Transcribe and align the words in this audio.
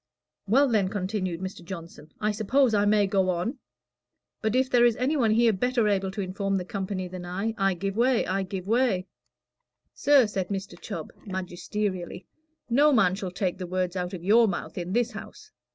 "Well, 0.47 0.67
then," 0.67 0.89
continued 0.89 1.41
Mr. 1.41 1.63
Johnson, 1.63 2.11
"I 2.19 2.31
suppose 2.31 2.73
I 2.73 2.85
may 2.85 3.05
go 3.05 3.29
on. 3.29 3.59
But 4.41 4.55
if 4.55 4.67
there 4.67 4.83
is 4.83 4.95
any 4.95 5.15
one 5.15 5.29
here 5.29 5.53
better 5.53 5.87
able 5.87 6.09
to 6.09 6.21
inform 6.21 6.55
the 6.57 6.65
company 6.65 7.07
than 7.07 7.23
I 7.23 7.49
am, 7.49 7.53
I 7.59 7.73
give 7.75 7.95
way 7.95 8.25
I 8.25 8.41
give 8.41 8.65
way." 8.65 9.05
"Sir," 9.93 10.25
said 10.25 10.47
Mr. 10.47 10.73
Chubb, 10.81 11.13
magisterially, 11.27 12.25
"no 12.67 12.91
man 12.91 13.13
shall 13.13 13.29
take 13.29 13.59
the 13.59 13.67
words 13.67 13.95
out 13.95 14.15
of 14.15 14.23
your 14.23 14.47
mouth 14.47 14.75
in 14.75 14.93
this 14.93 15.11
house. 15.11 15.51